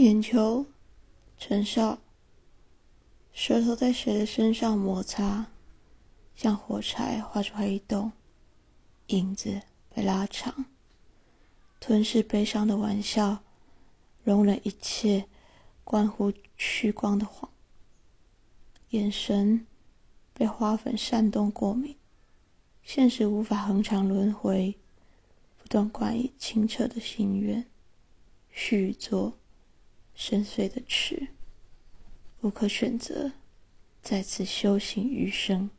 [0.00, 0.64] 眼球，
[1.36, 1.98] 陈少，
[3.34, 5.48] 舌头在谁的身上摩擦，
[6.34, 8.10] 像火柴划出黑洞，
[9.08, 9.60] 影子
[9.94, 10.64] 被拉长，
[11.78, 13.42] 吞噬悲伤的玩笑，
[14.24, 15.26] 容忍一切
[15.84, 17.50] 关乎虚光的谎，
[18.88, 19.66] 眼神
[20.32, 21.94] 被花粉煽动过敏，
[22.82, 24.74] 现实无法恒长轮回，
[25.58, 27.66] 不断灌以清澈的心愿，
[28.50, 29.36] 续作。
[30.22, 31.28] 深邃的池，
[32.42, 33.32] 无可选择，
[34.02, 35.70] 再次修行余生。